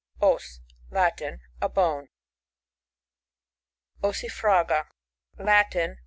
[0.19, 0.61] Os.—
[0.97, 1.41] Latin.
[1.61, 2.07] A bone.
[4.03, 4.87] Ossifraga.—
[5.47, 5.99] Latin.